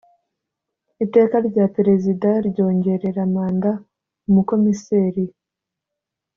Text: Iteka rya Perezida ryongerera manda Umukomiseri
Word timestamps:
Iteka 1.05 1.35
rya 1.47 1.65
Perezida 1.75 2.29
ryongerera 2.49 3.21
manda 3.33 3.71
Umukomiseri 4.27 5.25